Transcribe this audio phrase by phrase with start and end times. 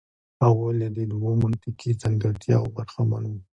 [0.43, 3.39] هغوی له دې دوو منطقي ځانګړتیاوو برخمن وو.